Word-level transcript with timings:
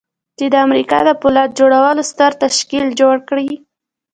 چې 0.37 0.45
د 0.53 0.55
امريکا 0.67 0.99
د 1.05 1.09
پولاد 1.21 1.49
جوړولو 1.59 2.01
ستر 2.11 2.31
تشکيل 2.43 2.85
جوړ 2.99 3.15
کړي. 3.29 3.49